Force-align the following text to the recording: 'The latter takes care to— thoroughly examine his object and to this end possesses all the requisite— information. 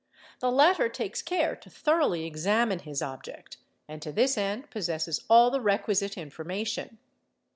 'The 0.39 0.51
latter 0.51 0.89
takes 0.89 1.21
care 1.21 1.55
to— 1.55 1.69
thoroughly 1.85 2.25
examine 2.25 2.79
his 2.79 3.03
object 3.03 3.57
and 3.87 4.01
to 4.01 4.11
this 4.11 4.35
end 4.35 4.67
possesses 4.71 5.23
all 5.29 5.51
the 5.51 5.61
requisite— 5.61 6.17
information. 6.17 6.97